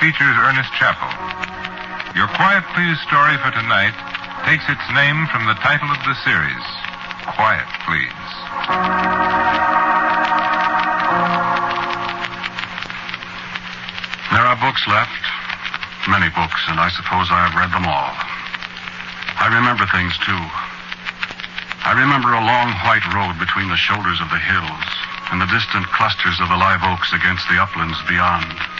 [0.00, 1.08] features Ernest Chappell.
[2.12, 3.96] Your Quiet Please story for tonight
[4.44, 6.66] takes its name from the title of the series,
[7.32, 8.26] Quiet Please.
[14.36, 15.16] There are books left,
[16.12, 18.12] many books, and I suppose I have read them all.
[19.40, 20.42] I remember things, too.
[21.88, 24.88] I remember a long white road between the shoulders of the hills
[25.32, 28.75] and the distant clusters of the live oaks against the uplands beyond,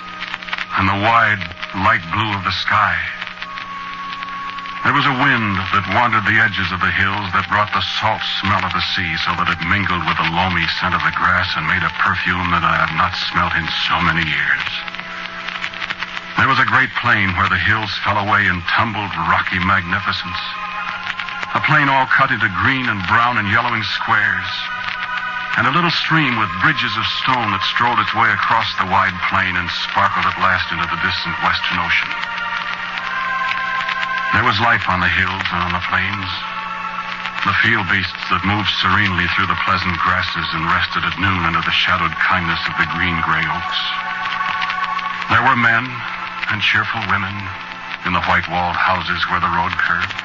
[0.77, 1.41] and the wide
[1.81, 2.97] light blue of the sky.
[4.85, 8.23] There was a wind that wandered the edges of the hills that brought the salt
[8.39, 11.49] smell of the sea so that it mingled with the loamy scent of the grass
[11.59, 14.71] and made a perfume that I have not smelt in so many years.
[16.39, 20.39] There was a great plain where the hills fell away in tumbled, rocky magnificence.
[21.57, 24.47] A plain all cut into green and brown and yellowing squares.
[25.57, 29.17] And a little stream with bridges of stone that strolled its way across the wide
[29.33, 32.13] plain and sparkled at last into the distant western ocean.
[34.37, 36.29] There was life on the hills and on the plains.
[37.49, 41.65] The field beasts that moved serenely through the pleasant grasses and rested at noon under
[41.65, 43.81] the shadowed kindness of the green gray oaks.
[45.33, 45.89] There were men
[46.53, 47.33] and cheerful women
[48.05, 50.21] in the white walled houses where the road curved,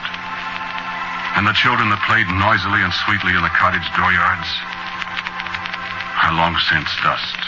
[1.39, 4.51] and the children that played noisily and sweetly in the cottage dooryards
[6.23, 7.39] are long since dust.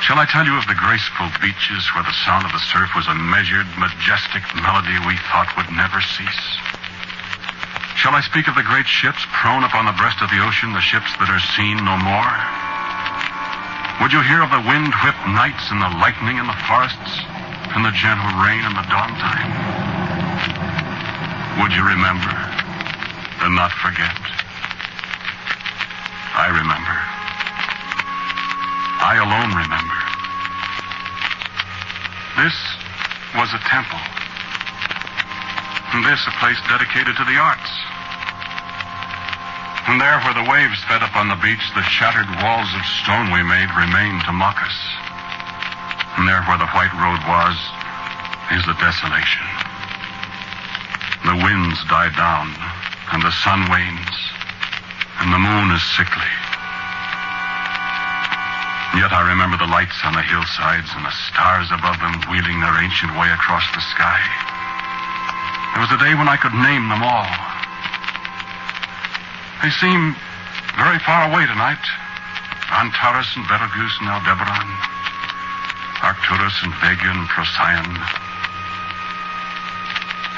[0.00, 3.08] Shall I tell you of the graceful beaches where the sound of the surf was
[3.08, 6.44] a measured, majestic melody we thought would never cease?
[7.96, 10.84] Shall I speak of the great ships prone upon the breast of the ocean, the
[10.84, 12.32] ships that are seen no more?
[14.04, 17.24] Would you hear of the wind-whipped nights and the lightning in the forests
[17.72, 19.50] and the gentle rain in the dawn time?
[21.64, 22.32] Would you remember
[23.40, 24.23] and not forget?
[26.44, 26.96] I remember.
[29.00, 29.96] I alone remember.
[32.36, 32.52] This
[33.32, 33.96] was a temple.
[35.96, 37.72] And this a place dedicated to the arts.
[39.88, 43.32] And there where the waves fed up on the beach, the shattered walls of stone
[43.32, 44.78] we made remain to mock us.
[46.20, 47.56] And there where the white road was
[48.52, 49.48] is the desolation.
[51.24, 52.52] The winds die down,
[53.16, 54.12] and the sun wanes,
[55.24, 56.28] and the moon is sickly.
[58.94, 62.76] Yet I remember the lights on the hillsides and the stars above them wheeling their
[62.76, 64.20] ancient way across the sky.
[65.72, 67.26] There was a day when I could name them all.
[69.64, 70.14] They seem
[70.76, 71.82] very far away tonight.
[72.70, 74.70] Antares and Betelgeuse and Aldebaran.
[76.04, 77.96] Arcturus and Vega and Procyon.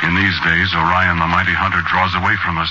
[0.06, 2.70] In these days, Orion, the mighty hunter, draws away from us,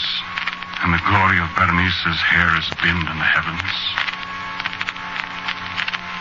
[0.85, 3.73] and the glory of Berenice's hair is dimmed in the heavens.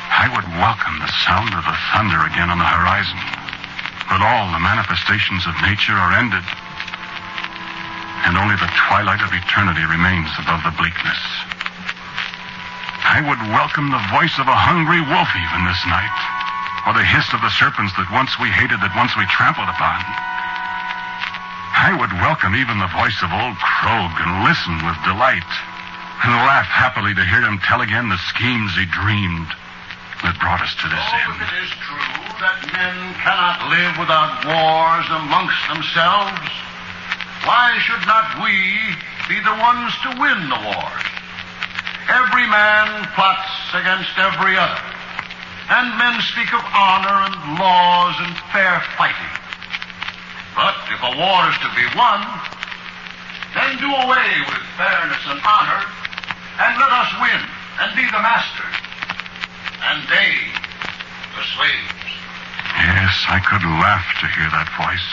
[0.09, 3.21] I would welcome the sound of the thunder again on the horizon,
[4.09, 6.41] but all the manifestations of nature are ended,
[8.25, 11.21] and only the twilight of eternity remains above the bleakness.
[13.05, 16.17] I would welcome the voice of a hungry wolf even this night,
[16.89, 20.34] or the hiss of the serpents that once we hated, that once we trampled upon.
[21.85, 25.53] I would welcome even the voice of old Krog and listen with delight
[26.25, 29.53] and laugh happily to hear him tell again the schemes he dreamed
[30.25, 31.37] that brought us to this end.
[31.45, 36.49] it is true that men cannot live without wars amongst themselves,
[37.45, 38.57] why should not we
[39.29, 41.05] be the ones to win the wars?
[42.09, 44.81] Every man plots against every other,
[45.69, 49.34] and men speak of honor and laws and fair fighting.
[50.55, 52.23] But if a war is to be won,
[53.55, 55.83] then do away with fairness and honor,
[56.63, 57.41] and let us win
[57.83, 58.77] and be the masters,
[59.83, 60.31] and they
[61.35, 61.95] the slaves.
[62.79, 65.11] Yes, I could laugh to hear that voice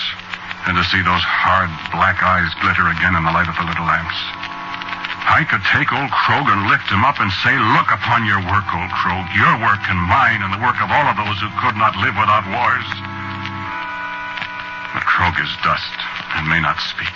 [0.69, 3.85] and to see those hard black eyes glitter again in the light of the little
[3.85, 4.17] lamps.
[5.25, 8.65] I could take old Krog and lift him up and say, Look upon your work,
[8.73, 11.77] old Krog, your work and mine and the work of all of those who could
[11.77, 13.00] not live without wars.
[15.21, 15.97] But Krog is dust
[16.33, 17.13] and may not speak.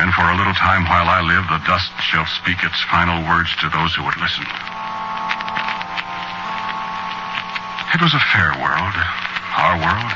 [0.00, 3.52] And for a little time while I live, the dust shall speak its final words
[3.60, 4.48] to those who would listen.
[7.92, 8.96] It was a fair world,
[9.52, 10.12] our world.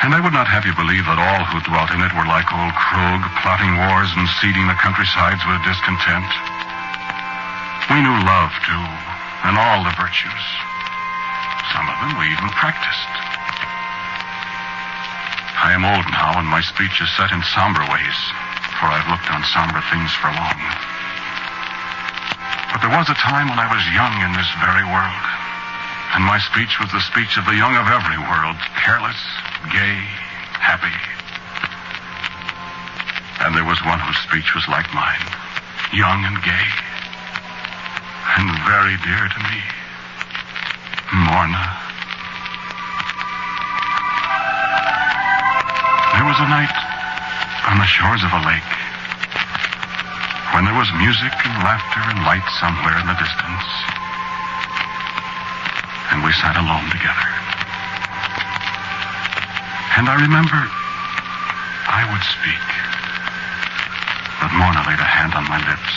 [0.00, 2.48] And I would not have you believe that all who dwelt in it were like
[2.56, 6.30] old Krog, plotting wars and seeding the countrysides with discontent.
[7.92, 8.84] We knew love, too,
[9.44, 10.44] and all the virtues.
[11.76, 13.31] Some of them we even practiced.
[15.58, 18.18] I am old now, and my speech is set in somber ways,
[18.80, 20.60] for I've looked on somber things for long.
[22.72, 25.24] But there was a time when I was young in this very world.
[26.16, 29.16] And my speech was the speech of the young of every world careless,
[29.72, 29.96] gay,
[30.60, 30.92] happy.
[33.40, 35.24] And there was one whose speech was like mine
[35.92, 36.68] young and gay,
[38.38, 39.60] and very dear to me.
[41.12, 41.91] Morna.
[46.32, 46.76] Was a night
[47.68, 48.72] on the shores of a lake
[50.56, 53.68] when there was music and laughter and light somewhere in the distance.
[56.08, 57.28] And we sat alone together.
[60.00, 60.56] And I remember
[61.92, 62.64] I would speak.
[64.40, 65.94] But Morna laid a hand on my lips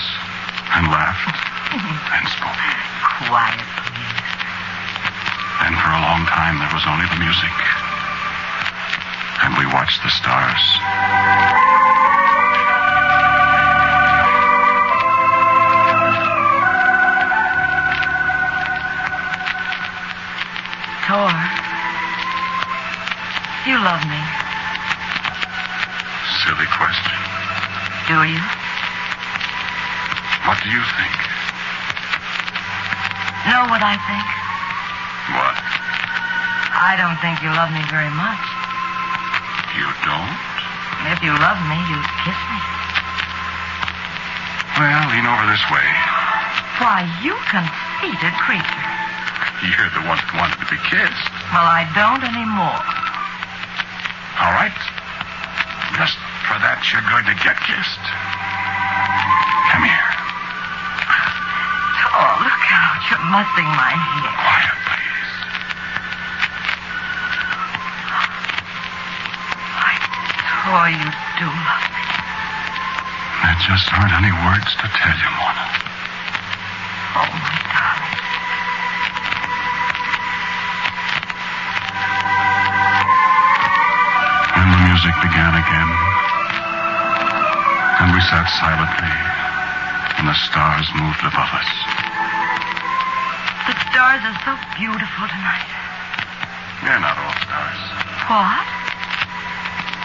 [0.76, 1.32] and laughed
[2.12, 2.60] and spoke.
[3.24, 4.20] Quiet, please.
[5.64, 7.56] And for a long time there was only the music.
[9.46, 10.64] And we watched the stars.
[21.06, 21.30] Tor.
[23.70, 24.22] You love me,
[26.42, 27.14] Silly question.
[28.10, 28.42] do you?
[30.46, 31.16] What do you think?
[33.50, 34.26] Know what I think?
[35.34, 35.56] What?
[36.78, 38.55] I don't think you love me very much.
[39.76, 40.36] You don't?
[41.12, 42.60] If you love me, you'd kiss me.
[44.80, 45.88] Well, lean over this way.
[46.80, 48.86] Why, you conceited creature.
[49.64, 51.28] You're the one that wanted to be kissed.
[51.52, 52.84] Well, I don't anymore.
[54.44, 54.76] All right.
[55.96, 58.04] Just for that, you're going to get kissed.
[59.72, 60.12] Come here.
[62.12, 63.00] Oh, look out.
[63.08, 64.28] You're mussing my hair.
[64.36, 65.32] Quiet, please.
[69.80, 69.96] Why,
[70.66, 70.98] Tor, you
[71.38, 72.02] do love me.
[73.46, 75.66] There just aren't any words to tell you, Morna.
[77.14, 78.18] Oh, my darling.
[84.58, 85.90] And the music began again.
[88.02, 89.14] And we sat silently,
[90.18, 91.72] and the stars moved above us.
[93.70, 95.70] The stars are so beautiful tonight.
[96.82, 97.82] They're not all stars.
[98.34, 98.75] What?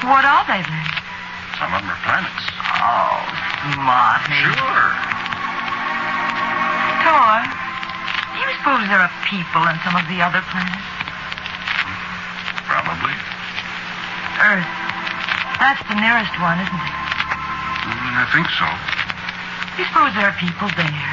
[0.07, 0.87] What are they then?
[1.61, 2.45] Some of them are planets.
[2.81, 3.21] Oh,
[3.85, 4.41] Marty.
[4.41, 4.89] Sure.
[7.05, 10.89] Tor, do you suppose there are people on some of the other planets?
[12.65, 13.13] Probably.
[14.41, 14.73] Earth.
[15.61, 16.97] That's the nearest one, isn't it?
[17.85, 18.65] Mm, I think so.
[19.77, 21.09] Do you suppose there are people there?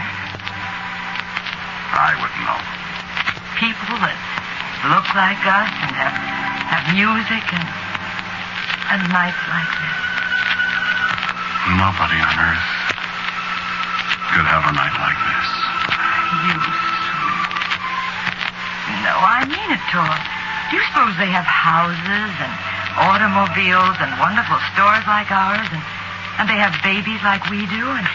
[1.91, 2.59] I wouldn't know.
[3.59, 4.15] People that
[4.87, 6.15] look like us and have,
[6.71, 7.67] have music and,
[8.89, 9.99] and nights like this?
[11.75, 12.67] Nobody on Earth
[14.31, 15.49] could have a night like this.
[16.47, 17.47] You sweet.
[19.03, 20.07] No, I mean it, Tor.
[20.07, 22.53] Do you suppose they have houses and
[22.95, 25.83] automobiles and wonderful stores like ours and,
[26.39, 28.07] and they have babies like we do and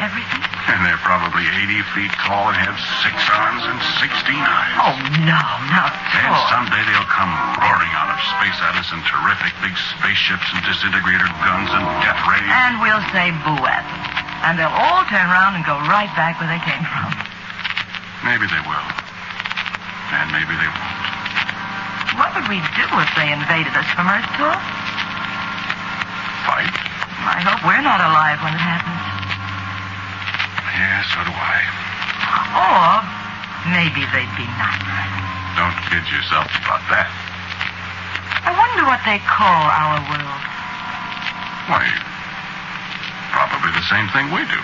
[0.00, 0.43] everything?
[0.64, 4.74] And they're probably 80 feet tall and have six arms and 16 eyes.
[4.80, 4.96] Oh,
[5.28, 5.92] no, not
[6.24, 7.28] now, And someday they'll come
[7.60, 12.16] roaring out of space at us in terrific big spaceships and disintegrator guns and death
[12.24, 12.48] rays.
[12.48, 14.02] And we'll say boo at them.
[14.48, 17.12] And they'll all turn around and go right back where they came from.
[18.24, 18.88] Maybe they will.
[20.16, 21.04] And maybe they won't.
[22.16, 24.56] What would we do if they invaded us from Earth, Tor?
[26.48, 26.72] Fight?
[27.24, 29.13] I hope we're not alive when it happens.
[30.74, 31.62] Yeah, so do I.
[32.58, 32.98] Or
[33.70, 35.14] maybe they'd be nice.
[35.54, 37.06] Don't kid yourself about that.
[38.42, 40.42] I wonder what they call our world.
[41.70, 41.86] Why,
[43.30, 44.60] probably the same thing we do.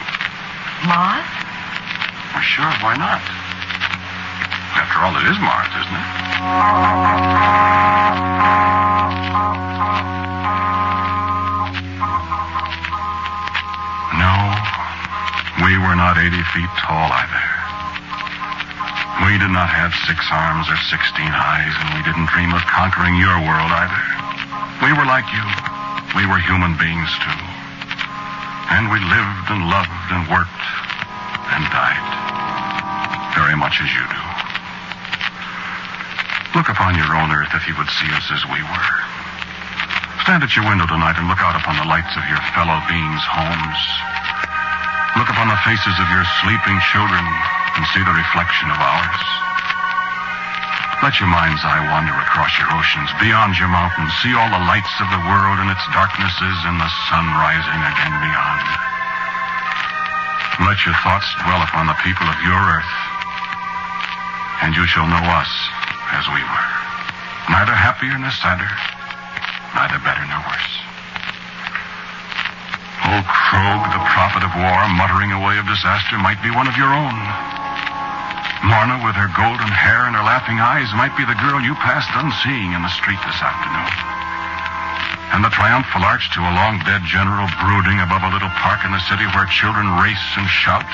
[0.90, 1.24] Mars?
[2.34, 3.22] Well, sure, why not?
[4.74, 7.10] After all, it is Mars, isn't it?
[16.00, 17.44] Not 80 feet tall either.
[19.28, 20.96] We did not have six arms or 16
[21.28, 24.02] eyes, and we didn't dream of conquering your world either.
[24.80, 25.44] We were like you.
[26.16, 27.40] We were human beings, too.
[28.72, 30.64] And we lived and loved and worked
[31.52, 32.06] and died
[33.36, 34.24] very much as you do.
[36.56, 38.90] Look upon your own earth if you would see us as we were.
[40.24, 43.26] Stand at your window tonight and look out upon the lights of your fellow beings'
[43.28, 44.09] homes.
[45.18, 49.22] Look upon the faces of your sleeping children and see the reflection of ours.
[51.02, 54.92] Let your mind's eye wander across your oceans, beyond your mountains, see all the lights
[55.00, 58.66] of the world and its darknesses and the sun rising again beyond.
[60.68, 62.94] Let your thoughts dwell upon the people of your earth,
[64.60, 65.50] and you shall know us
[66.12, 66.70] as we were.
[67.48, 68.68] Neither happier nor sadder,
[69.74, 70.79] neither better nor worse.
[73.10, 76.94] Old Krog, the prophet of war, muttering away of disaster, might be one of your
[76.94, 77.16] own.
[78.62, 82.06] Morna, with her golden hair and her laughing eyes, might be the girl you passed
[82.14, 83.90] unseeing in the street this afternoon.
[85.34, 88.94] And the triumphal arch to a long dead general brooding above a little park in
[88.94, 90.86] the city where children race and shout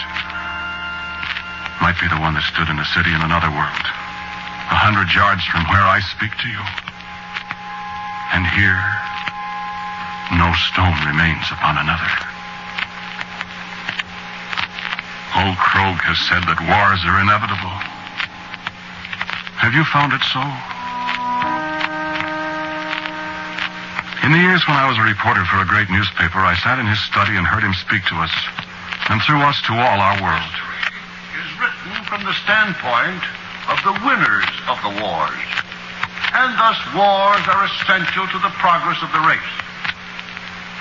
[1.84, 3.84] might be the one that stood in a city in another world,
[4.72, 6.62] a hundred yards from where I speak to you.
[8.32, 8.80] And here,
[10.34, 12.10] no stone remains upon another.
[15.36, 17.76] Old Krog has said that wars are inevitable.
[19.60, 20.42] Have you found it so?
[24.26, 26.86] In the years when I was a reporter for a great newspaper, I sat in
[26.90, 28.34] his study and heard him speak to us,
[29.06, 30.54] and through us to all our world.
[31.38, 33.22] Is written from the standpoint
[33.70, 35.46] of the winners of the wars.
[36.34, 39.65] And thus wars are essential to the progress of the race.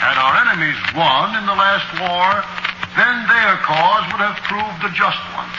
[0.05, 2.45] Had our enemies won in the last war,
[2.93, 5.49] then their cause would have proved the just one.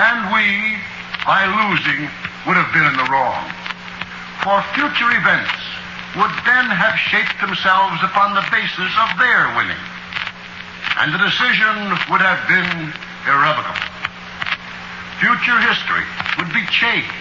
[0.00, 0.80] And we,
[1.28, 2.08] by losing,
[2.48, 3.44] would have been in the wrong.
[4.40, 5.52] For future events
[6.16, 9.84] would then have shaped themselves upon the basis of their winning.
[11.04, 12.88] And the decision would have been
[13.28, 13.84] irrevocable.
[15.20, 16.08] Future history
[16.40, 17.12] would be changed.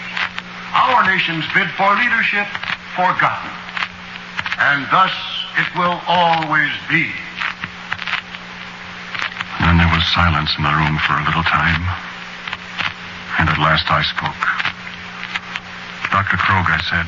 [0.72, 2.48] Our nation's bid for leadership
[2.96, 3.52] forgotten.
[4.64, 5.12] And thus
[5.58, 7.12] it will always be.
[9.62, 11.84] Then there was silence in the room for a little time.
[13.40, 14.44] And at last I spoke.
[16.12, 16.38] Dr.
[16.38, 17.08] Krog, I said.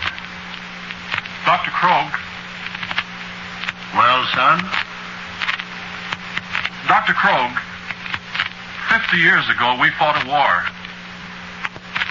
[1.45, 1.71] Dr.
[1.71, 2.09] Krog.
[3.93, 4.59] Well, son?
[6.87, 7.13] Dr.
[7.13, 7.57] Krog,
[8.89, 10.65] 50 years ago we fought a war.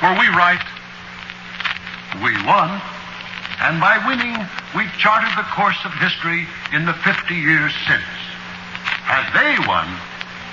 [0.03, 0.63] Were we right?
[2.23, 2.81] We won.
[3.65, 4.37] And by winning,
[4.77, 8.05] we've charted the course of history in the 50 years since.
[9.09, 9.89] Had they won,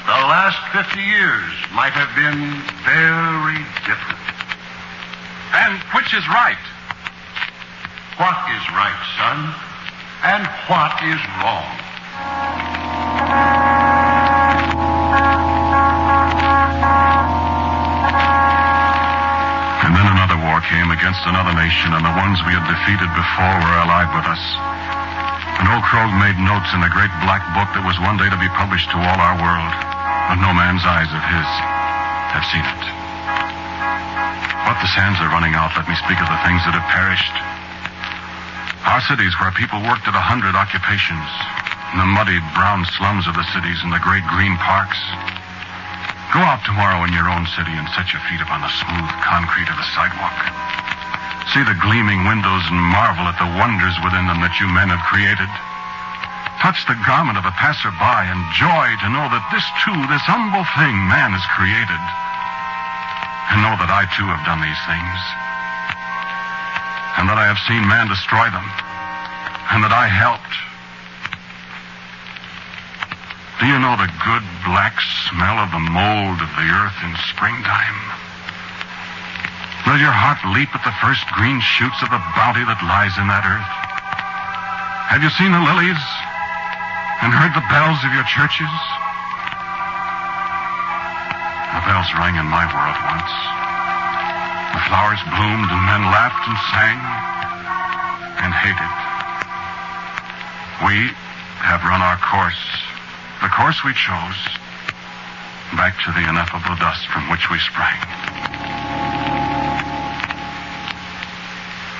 [0.08, 4.24] the last 50 years might have been very different.
[5.52, 6.64] And which is right?
[8.16, 9.60] What is right, son?
[10.24, 11.68] And what is wrong?
[20.70, 24.44] Came against another nation, and the ones we had defeated before were allied with us.
[25.62, 28.40] And old Krog made notes in a great black book that was one day to
[28.42, 29.74] be published to all our world.
[30.30, 31.50] But no man's eyes of his
[32.34, 32.84] have seen it.
[34.66, 35.76] But the sands are running out.
[35.76, 37.36] Let me speak of the things that have perished.
[38.88, 41.30] Our cities where people worked at a hundred occupations.
[41.94, 44.98] In the muddy brown slums of the cities and the great green parks.
[46.32, 49.68] Go out tomorrow in your own city and set your feet upon the smooth concrete
[49.68, 50.40] of the sidewalk.
[51.52, 55.04] See the gleaming windows and marvel at the wonders within them that you men have
[55.04, 55.52] created.
[56.64, 60.64] Touch the garment of a passerby and joy to know that this too, this humble
[60.80, 62.00] thing man has created.
[63.52, 65.20] And know that I too have done these things.
[67.20, 68.64] And that I have seen man destroy them.
[69.76, 70.71] And that I helped.
[73.62, 74.98] Do you know the good black
[75.30, 78.00] smell of the mold of the earth in springtime?
[79.86, 83.30] Will your heart leap at the first green shoots of the bounty that lies in
[83.30, 83.74] that earth?
[85.14, 86.02] Have you seen the lilies
[87.22, 88.74] and heard the bells of your churches?
[91.78, 93.34] The bells rang in my world once.
[94.74, 96.98] The flowers bloomed and men laughed and sang
[98.42, 98.94] and hated.
[100.82, 101.14] We
[101.62, 102.58] have run our course
[103.42, 104.38] the course we chose,
[105.74, 107.98] back to the ineffable dust from which we sprang.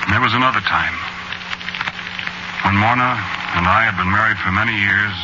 [0.06, 0.94] There was another time
[2.62, 3.18] when Morna
[3.58, 5.16] and I had been married for many years,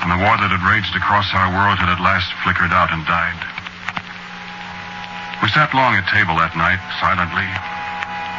[0.00, 3.04] and the war that had raged across our world had at last flickered out and
[3.04, 3.40] died.
[5.44, 7.44] We sat long at table that night, silently,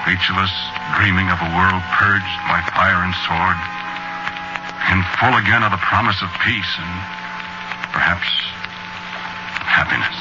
[0.10, 0.54] each of us
[0.98, 3.73] dreaming of a world purged by fire and sword
[4.94, 6.94] and full again of the promise of peace and
[7.90, 8.30] perhaps
[9.66, 10.14] happiness.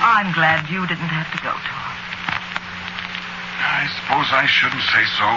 [0.00, 1.92] I'm glad you didn't have to go, Tom.
[3.60, 5.28] I suppose I shouldn't say so.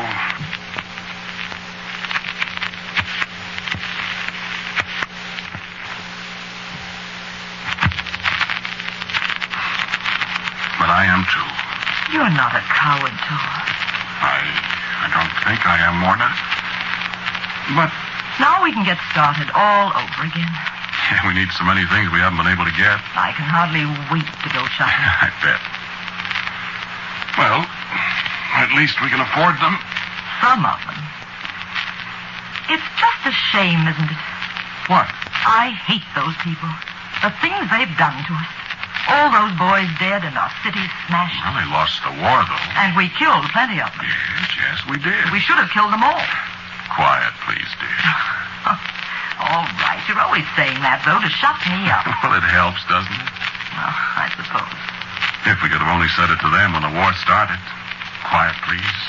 [10.79, 12.15] But I am too.
[12.15, 13.67] You're not a coward, Tom.
[14.23, 14.47] I
[15.03, 16.48] I don't think I am, Morna.
[17.75, 17.93] But
[18.39, 20.49] Now we can get started all over again.
[21.09, 22.97] Yeah, we need so many things we haven't been able to get.
[23.17, 24.93] I can hardly wait to go shopping.
[25.25, 25.61] I bet.
[27.37, 27.61] Well,
[28.61, 29.77] at least we can afford them.
[30.41, 30.99] Some of them.
[32.69, 34.21] It's just a shame, isn't it?
[34.89, 35.09] What?
[35.45, 36.69] I hate those people.
[37.25, 38.49] The things they've done to us.
[39.09, 41.41] All those boys dead and our cities smashed.
[41.41, 42.65] Well, they lost the war, though.
[42.77, 44.05] And we killed plenty of them.
[44.05, 45.33] Yes, yes, we did.
[45.33, 46.21] We should have killed them all.
[46.89, 48.01] Quiet, please, dear.
[49.45, 50.01] all right.
[50.09, 52.05] You're always saying that, though, to shut me up.
[52.25, 53.29] well, it helps, doesn't it?
[53.77, 54.79] Well, I suppose.
[55.47, 57.61] If we could have only said it to them when the war started.
[58.27, 58.99] Quiet, please.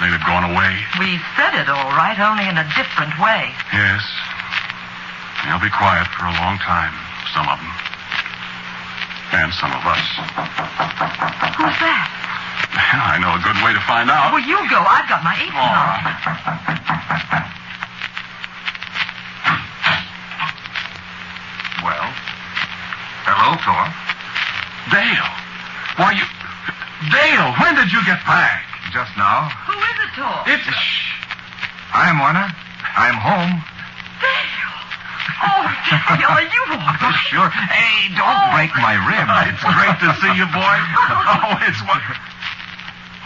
[0.00, 0.72] They'd have gone away.
[1.00, 3.48] We said it all right, only in a different way.
[3.72, 4.04] Yes.
[5.44, 6.92] They'll be quiet for a long time,
[7.32, 7.72] some of them.
[9.32, 10.04] And some of us.
[11.56, 12.15] Who's that?
[12.74, 14.32] I know a good way to find out.
[14.32, 14.80] Well, you go.
[14.82, 17.46] I've got my apron All on.
[21.84, 22.08] Well?
[23.28, 23.84] Hello, Thor.
[24.90, 25.30] Dale.
[26.00, 26.24] Why, you...
[27.12, 28.64] Dale, when did you get back?
[28.90, 29.52] Just now.
[29.68, 30.36] Who is it, Thor?
[30.48, 30.66] It's...
[31.92, 32.48] I'm Warner.
[32.96, 33.60] I'm home.
[34.24, 34.74] Dale.
[35.36, 35.64] Oh,
[36.16, 37.48] Dale, are you all Oh, sure.
[37.52, 38.50] Hey, don't Oh.
[38.56, 39.28] break my rib.
[39.52, 40.76] It's great to see you, boy.
[41.36, 42.00] Oh, it's what...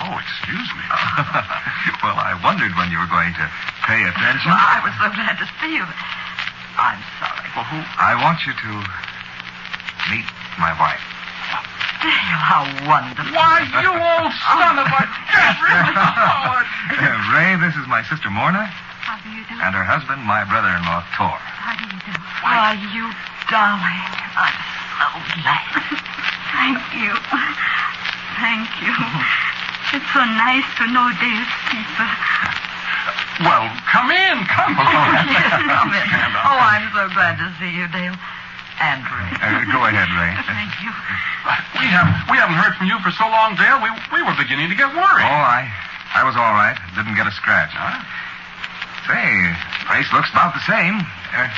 [0.01, 0.85] Oh, excuse me.
[2.03, 3.45] well, I wondered when you were going to
[3.85, 4.49] pay attention.
[4.49, 5.85] Well, I was so glad to see you.
[6.81, 7.49] I'm sorry.
[7.53, 7.79] Well, who...
[8.01, 8.71] I want you to
[10.09, 10.25] meet
[10.57, 11.05] my wife.
[12.01, 13.29] Dale, how wonderful.
[13.37, 15.03] Why, you old son of a...
[16.01, 16.65] Oh,
[17.01, 18.65] Uh, Ray, this is my sister Morna,
[19.05, 19.55] How do you do?
[19.61, 21.37] and her husband, my brother-in-law, Thor.
[21.37, 22.13] How do you do?
[22.41, 23.05] Why, you
[23.53, 24.05] darling.
[24.37, 24.57] I'm
[24.97, 25.09] so
[25.45, 25.69] glad.
[26.57, 27.13] Thank you.
[28.41, 28.97] Thank you.
[29.93, 32.09] It's so nice to know Dale's people.
[33.43, 34.87] Well, come in, come on.
[35.81, 36.05] Come in.
[36.13, 36.45] Stand up.
[36.45, 38.13] Oh, I'm so glad to see you, Dale.
[38.85, 39.33] And Ray.
[39.41, 40.33] Uh, go ahead, Ray.
[40.45, 40.93] Thank you.
[41.81, 43.81] We haven't, we haven't heard from you for so long, Dale.
[43.81, 45.25] We, we were beginning to get worried.
[45.25, 45.69] Oh, I,
[46.13, 46.77] I was all right.
[46.95, 47.73] Didn't get a scratch.
[47.73, 47.97] Huh?
[49.09, 49.25] Say,
[49.89, 51.01] face looks about the same.
[51.33, 51.49] Uh,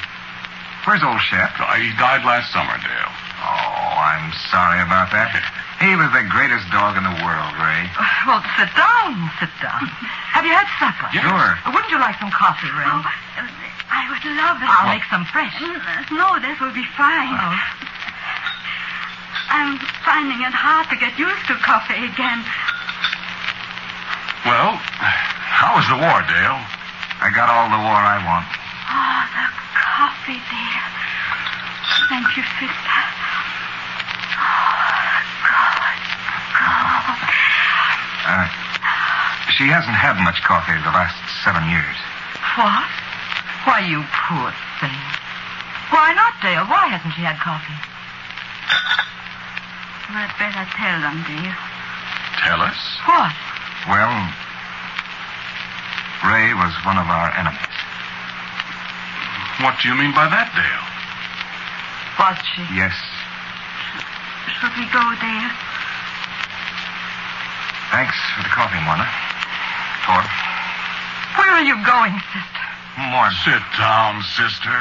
[0.86, 1.50] where's old Chef?
[1.58, 3.12] Uh, He died last summer, Dale.
[3.42, 5.34] Oh, I'm sorry about that.
[5.82, 7.82] He was the greatest dog in the world, Ray.
[8.26, 9.10] Well, sit down.
[9.42, 9.82] Sit down.
[10.38, 11.10] Have you had supper?
[11.10, 11.26] Yes.
[11.26, 11.50] Sure.
[11.74, 12.86] Wouldn't you like some coffee, Ray?
[12.86, 13.42] Oh, uh,
[13.90, 14.68] I would love it.
[14.70, 15.52] I'll make some fresh.
[15.58, 15.82] Mm,
[16.14, 17.34] No, that will be fine.
[17.34, 17.58] Oh.
[19.52, 22.40] I'm finding it hard to get used to coffee again.
[24.48, 26.62] Well, how was the war, Dale?
[27.20, 28.46] I got all the war I want.
[28.88, 30.82] Oh, the coffee, dear.
[32.08, 33.01] Thank you, sister.
[39.58, 41.98] She hasn't had much coffee the last seven years.
[42.56, 42.88] What?
[43.68, 44.48] Why, you poor
[44.80, 44.96] thing.
[45.92, 46.64] Why not, Dale?
[46.64, 47.76] Why hasn't she had coffee?
[50.08, 51.52] You had better tell them, dear.
[52.40, 52.80] Tell us.
[53.04, 53.36] What?
[53.92, 54.12] Well,
[56.24, 57.76] Ray was one of our enemies.
[59.60, 60.86] What do you mean by that, Dale?
[62.16, 62.64] Was she?
[62.72, 62.96] Yes.
[64.58, 65.48] Should we go, dear?
[67.92, 69.04] Thanks for the coffee, Morna.
[70.06, 70.22] Thor.
[71.38, 72.64] Where are you going, sister?
[73.10, 73.32] Morn.
[73.44, 74.76] Sit down, sister.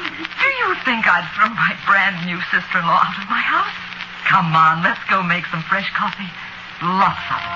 [0.00, 3.74] Do you think I'd throw my brand new sister-in-law out of my house?
[4.30, 6.30] Come on, let's go make some fresh coffee.
[6.82, 7.50] Lots of it.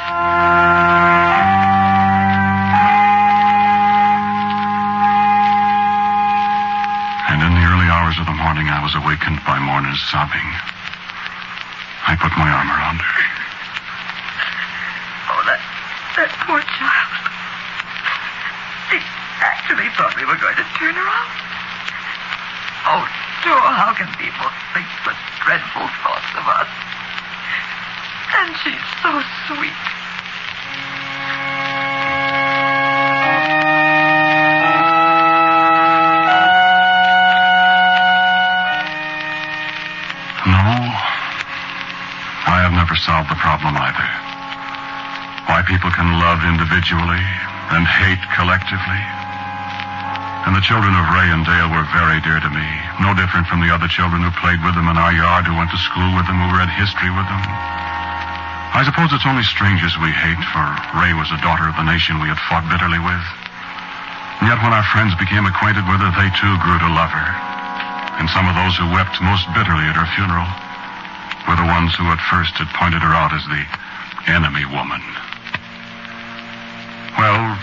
[7.31, 10.45] And in the early hours of the morning, I was awakened by Morna's sobbing.
[12.05, 13.23] I put my arm around her.
[15.33, 15.61] Oh, that,
[16.21, 17.13] that poor child.
[18.93, 19.01] She
[19.41, 21.39] actually thought we were going to turn her out.
[22.91, 23.05] Oh,
[23.47, 26.71] Dora, how can people think such dreadful thoughts of us?
[28.43, 29.13] And she's so
[29.47, 29.79] sweet.
[40.51, 40.75] No.
[42.51, 44.09] I have never solved the problem either.
[45.47, 47.23] Why people can love individually
[47.71, 49.14] and hate collectively.
[50.45, 52.69] And the children of Ray and Dale were very dear to me.
[53.01, 55.73] No different from the other children who played with them in our yard, who went
[55.73, 57.43] to school with them, who read history with them.
[58.75, 60.67] I suppose it's only strangers we hate, for
[61.01, 63.25] Ray was a daughter of the nation we had fought bitterly with.
[64.43, 67.31] And yet when our friends became acquainted with her, they too grew to love her.
[68.21, 70.45] And some of those who wept most bitterly at her funeral
[71.49, 73.65] were the ones who at first had pointed her out as the
[74.29, 75.01] enemy woman.
[77.17, 77.57] Well,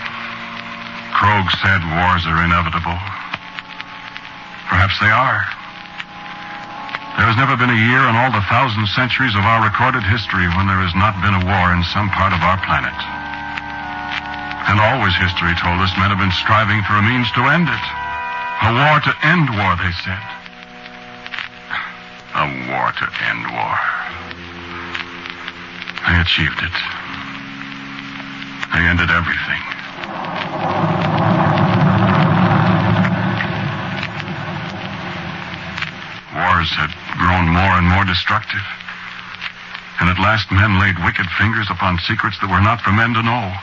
[1.42, 2.94] Krog said wars are inevitable.
[4.70, 5.42] Perhaps they are.
[7.18, 10.46] There has never been a year in all the thousand centuries of our recorded history
[10.54, 12.94] when there has not been a war in some part of our planet.
[14.70, 17.84] And always history told us men have been striving for a means to end it.
[18.62, 20.22] A war to end war, they said.
[22.38, 23.76] A war to end war.
[26.06, 26.76] They achieved it.
[28.70, 29.62] They ended everything.
[36.34, 36.90] Wars had
[37.42, 38.62] grown more and more destructive.
[40.00, 43.22] And at last men laid wicked fingers upon secrets that were not for men to
[43.22, 43.54] know.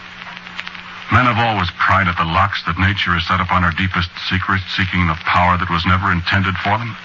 [1.12, 4.64] Men have always pried at the locks that nature has set upon her deepest secrets,
[4.76, 6.96] seeking the power that was never intended for them.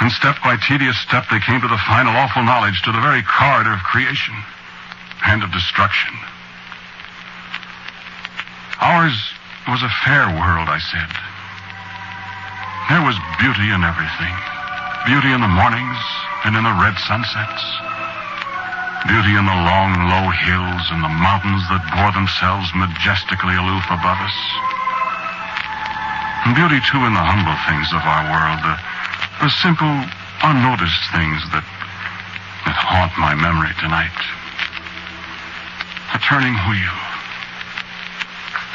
[0.00, 3.22] And step by tedious step, they came to the final awful knowledge, to the very
[3.22, 4.34] corridor of creation
[5.26, 6.14] and of destruction.
[8.80, 9.16] Ours
[9.66, 11.10] was a fair world, I said.
[12.90, 14.57] There was beauty in everything.
[15.08, 15.96] Beauty in the mornings
[16.44, 17.64] and in the red sunsets.
[19.08, 24.20] Beauty in the long, low hills and the mountains that bore themselves majestically aloof above
[24.20, 24.36] us.
[26.44, 28.76] And beauty, too, in the humble things of our world, the,
[29.40, 29.96] the simple,
[30.44, 31.64] unnoticed things that,
[32.68, 34.12] that haunt my memory tonight.
[36.12, 36.96] A turning wheel,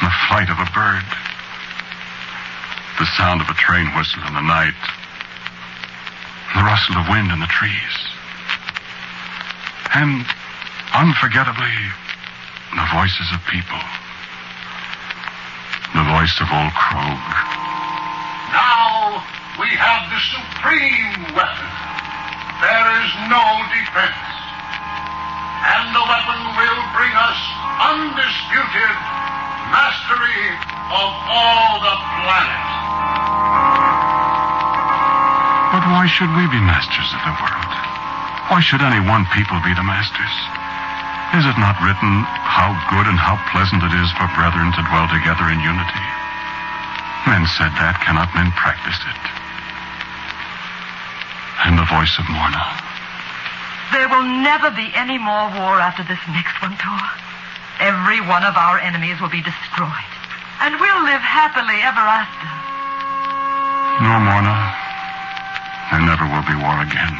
[0.01, 1.05] the flight of a bird,
[2.97, 4.73] the sound of a train whistle in the night,
[6.63, 7.95] the rustle of wind in the trees.
[9.99, 10.23] And
[10.95, 11.75] unforgettably,
[12.71, 13.83] the voices of people.
[15.91, 17.19] The voice of old Krog.
[18.55, 19.19] Now
[19.59, 21.71] we have the supreme weapon.
[22.63, 23.43] There is no
[23.75, 24.23] defense.
[25.67, 26.32] And the weapon
[36.03, 37.71] why should we be masters of the world?
[38.51, 40.35] Why should any one people be the masters?
[41.31, 45.07] Is it not written how good and how pleasant it is for brethren to dwell
[45.07, 46.07] together in unity?
[47.23, 49.23] Men said that, cannot men practice it?
[51.63, 52.67] And the voice of Morna.
[53.95, 56.99] There will never be any more war after this next one, Thor.
[57.79, 60.11] Every one of our enemies will be destroyed.
[60.59, 62.51] And we'll live happily ever after.
[64.03, 64.62] No, Morna.
[65.91, 67.15] There never will be war again.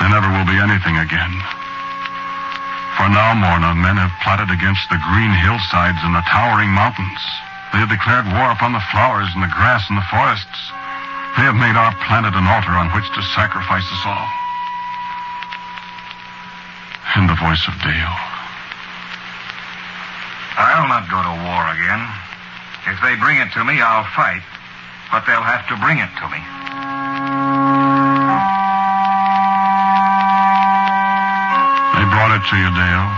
[0.00, 1.34] There never will be anything again.
[2.96, 7.18] For now, Morna, men have plotted against the green hillsides and the towering mountains.
[7.74, 10.60] They have declared war upon the flowers and the grass and the forests.
[11.34, 14.28] They have made our planet an altar on which to sacrifice us all.
[17.18, 18.18] And the voice of Dale.
[20.54, 22.02] I'll not go to war again.
[22.86, 24.42] If they bring it to me, I'll fight.
[25.10, 26.63] But they'll have to bring it to me.
[32.24, 33.10] Brought it to you, Dale.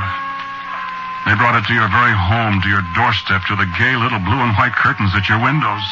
[1.30, 4.42] They brought it to your very home, to your doorstep, to the gay little blue
[4.42, 5.86] and white curtains at your windows.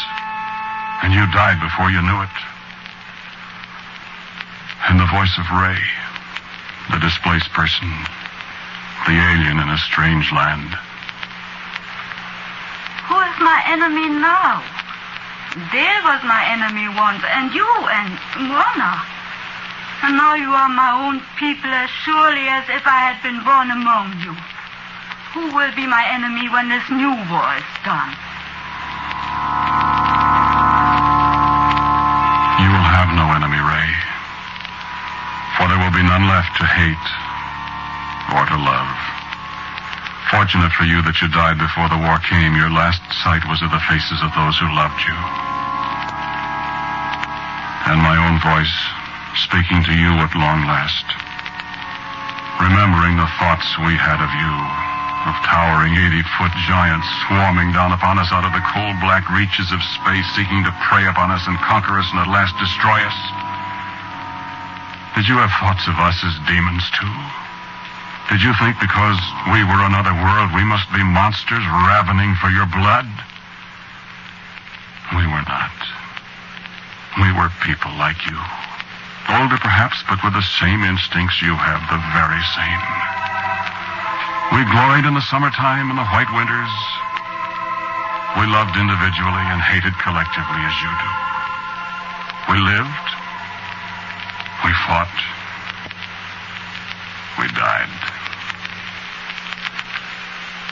[0.99, 2.37] And you died before you knew it.
[4.91, 5.79] And the voice of Ray,
[6.91, 7.87] the displaced person,
[9.07, 10.75] the alien in a strange land.
[13.07, 14.59] Who is my enemy now?
[15.71, 18.11] Dale was my enemy once, and you, and
[18.51, 19.14] Morna.
[20.05, 23.73] And now you are my own people as surely as if I had been born
[23.73, 24.37] among you.
[25.33, 28.13] Who will be my enemy when this new war is done?
[32.61, 33.91] You will have no enemy, Ray.
[35.57, 37.09] For there will be none left to hate
[38.37, 38.93] or to love.
[40.29, 42.53] Fortunate for you that you died before the war came.
[42.53, 45.17] Your last sight was of the faces of those who loved you.
[47.89, 48.94] And my own voice
[49.37, 51.07] speaking to you at long last.
[52.63, 54.55] Remembering the thoughts we had of you,
[55.27, 59.73] of towering 80 foot giants swarming down upon us out of the cold black reaches
[59.75, 63.19] of space, seeking to prey upon us and conquer us and at last destroy us.
[65.19, 67.17] Did you have thoughts of us as demons too?
[68.31, 69.19] Did you think because
[69.51, 73.07] we were another world we must be monsters ravening for your blood?
[75.15, 75.77] We were not.
[77.21, 78.64] We were people like you.
[79.29, 82.83] Older perhaps, but with the same instincts you have, the very same.
[84.53, 86.73] We gloried in the summertime and the white winters.
[88.37, 91.11] We loved individually and hated collectively as you do.
[92.53, 93.07] We lived.
[94.63, 95.17] We fought.
[97.41, 97.91] We died.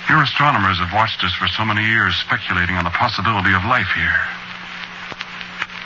[0.09, 3.89] Your astronomers have watched us for so many years speculating on the possibility of life
[3.97, 4.21] here.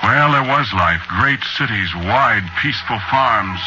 [0.07, 1.03] Well, there was life.
[1.19, 3.59] Great cities, wide, peaceful farms,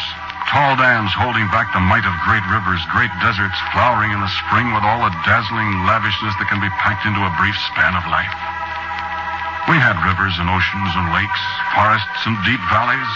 [0.48, 4.72] tall dams holding back the might of great rivers, great deserts flowering in the spring
[4.72, 8.32] with all the dazzling lavishness that can be packed into a brief span of life.
[9.68, 11.44] We had rivers and oceans and lakes,
[11.76, 13.12] forests and deep valleys,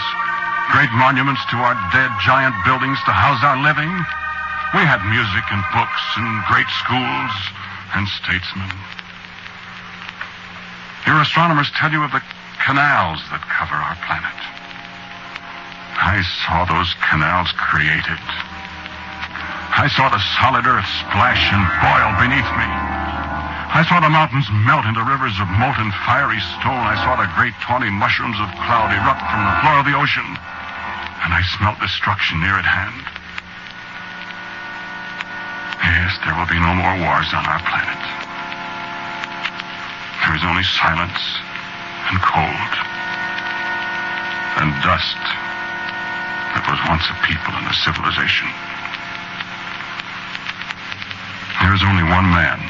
[0.69, 3.89] great monuments to our dead, giant buildings to house our living.
[4.77, 7.33] We had music and books and great schools
[7.97, 8.69] and statesmen.
[11.09, 12.21] Your astronomers tell you of the
[12.65, 14.33] canals that cover our planet.
[16.01, 18.17] I saw those canals created.
[19.77, 22.65] I saw the solid earth splash and boil beneath me.
[22.65, 26.81] I saw the mountains melt into rivers of molten fiery stone.
[26.81, 30.25] I saw the great tawny mushrooms of cloud erupt from the floor of the ocean.
[31.21, 33.05] And I smelt destruction near at hand.
[35.85, 38.01] Yes, there will be no more wars on our planet.
[40.25, 41.44] There is only silence
[42.11, 42.71] and cold
[44.61, 45.19] and dust
[46.55, 48.47] that was once a people and a civilization.
[51.59, 52.61] There is only one man,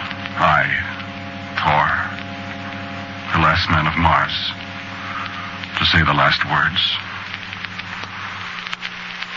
[0.42, 0.66] I,
[1.62, 1.86] Thor,
[3.36, 4.34] the last man of Mars,
[5.78, 6.82] to say the last words.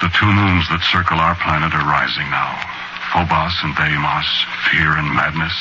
[0.00, 2.54] The two moons that circle our planet are rising now.
[3.12, 4.30] Phobos and Deimos,
[4.70, 5.52] fear and madness.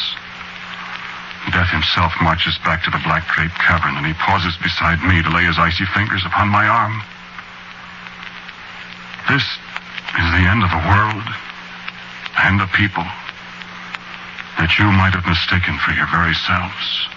[1.52, 5.30] Death himself marches back to the black draped cavern, and he pauses beside me to
[5.30, 7.02] lay his icy fingers upon my arm.
[9.30, 11.24] This is the end of a world
[12.44, 13.06] and a people
[14.58, 17.08] that you might have mistaken for your very selves.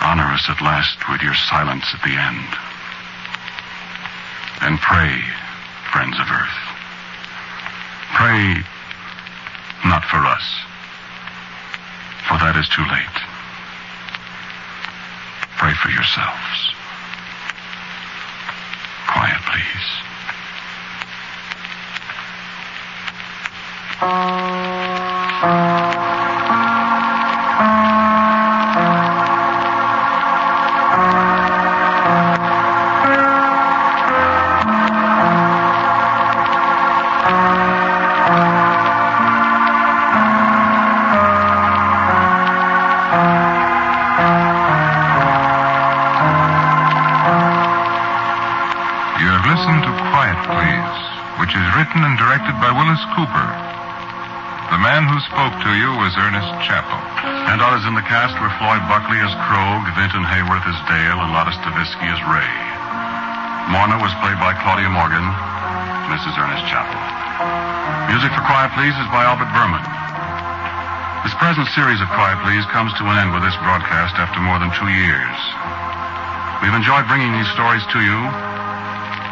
[0.00, 2.50] Honor us at last with your silence at the end.
[4.62, 5.20] And pray,
[5.92, 6.60] friends of Earth.
[8.14, 8.62] Pray
[9.84, 10.44] not for us,
[12.28, 13.18] for that is too late.
[15.56, 16.74] Pray for yourselves.
[19.06, 20.00] Quiet, please.
[25.42, 25.89] You
[51.80, 53.48] written and directed by Willis Cooper.
[54.68, 57.00] The man who spoke to you was Ernest Chappell.
[57.48, 61.32] And others in the cast were Floyd Buckley as Krog, Vinton Hayworth as Dale, and
[61.32, 62.52] Lotte Stavisky as Ray.
[63.72, 65.24] Morna was played by Claudia Morgan,
[66.12, 66.36] Mrs.
[66.36, 67.00] Ernest Chappell.
[68.12, 69.80] Music for Quiet Please is by Albert Buhrman.
[71.24, 74.60] This present series of Quiet Please comes to an end with this broadcast after more
[74.60, 75.38] than two years.
[76.60, 78.20] We've enjoyed bringing these stories to you.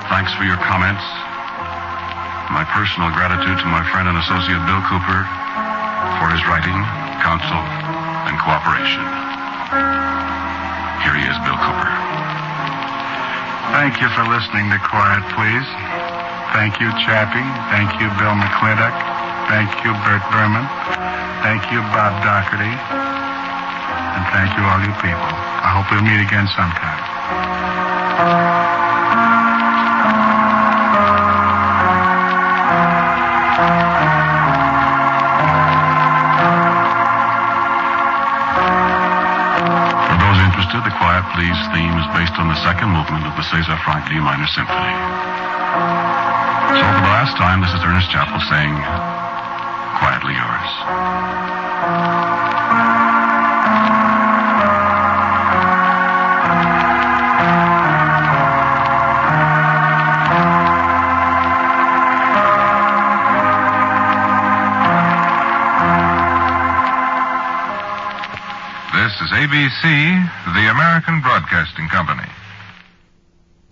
[0.09, 1.05] Thanks for your comments.
[2.73, 5.21] Personal gratitude to my friend and associate Bill Cooper
[6.21, 6.79] for his writing,
[7.25, 7.59] counsel,
[8.29, 9.03] and cooperation.
[11.03, 11.91] Here he is, Bill Cooper.
[13.75, 15.67] Thank you for listening to Quiet Please.
[16.55, 17.45] Thank you, Chappie.
[17.73, 18.95] Thank you, Bill McClintock.
[19.49, 20.65] Thank you, Bert Buhrman.
[21.43, 22.69] Thank you, Bob Doherty.
[22.69, 25.29] And thank you, all you people.
[25.65, 28.78] I hope we'll meet again sometime.
[41.35, 44.95] Please theme is based on the second movement of the Cesar Franck D minor symphony.
[46.79, 48.75] So for the last time, this is Ernest Chappell saying,
[49.99, 51.79] Quietly yours.
[68.95, 72.28] This is ABC, the American Broadcasting Company.